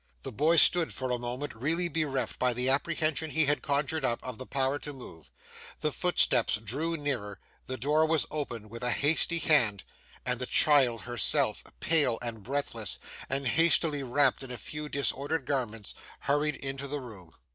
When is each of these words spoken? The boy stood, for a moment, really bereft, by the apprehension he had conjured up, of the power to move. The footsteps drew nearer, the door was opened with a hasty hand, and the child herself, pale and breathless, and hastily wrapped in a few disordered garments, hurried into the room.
The 0.23 0.31
boy 0.31 0.55
stood, 0.57 0.91
for 0.95 1.11
a 1.11 1.19
moment, 1.19 1.53
really 1.53 1.87
bereft, 1.87 2.39
by 2.39 2.53
the 2.53 2.69
apprehension 2.69 3.29
he 3.29 3.45
had 3.45 3.61
conjured 3.61 4.03
up, 4.03 4.19
of 4.23 4.39
the 4.39 4.47
power 4.47 4.79
to 4.79 4.93
move. 4.93 5.29
The 5.81 5.91
footsteps 5.91 6.55
drew 6.57 6.97
nearer, 6.97 7.39
the 7.67 7.77
door 7.77 8.07
was 8.07 8.25
opened 8.31 8.71
with 8.71 8.81
a 8.81 8.89
hasty 8.89 9.37
hand, 9.37 9.83
and 10.25 10.39
the 10.39 10.47
child 10.47 11.01
herself, 11.01 11.63
pale 11.79 12.17
and 12.19 12.41
breathless, 12.41 12.97
and 13.29 13.45
hastily 13.45 14.01
wrapped 14.01 14.41
in 14.41 14.49
a 14.49 14.57
few 14.57 14.89
disordered 14.89 15.45
garments, 15.45 15.93
hurried 16.21 16.55
into 16.55 16.87
the 16.87 16.99
room. 16.99 17.35